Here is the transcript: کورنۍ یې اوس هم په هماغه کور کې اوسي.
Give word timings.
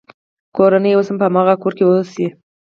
کورنۍ 0.55 0.89
یې 0.91 0.95
اوس 0.97 1.07
هم 1.09 1.17
په 1.19 1.25
هماغه 1.29 1.55
کور 1.61 1.73
کې 1.77 1.83
اوسي. 1.85 2.27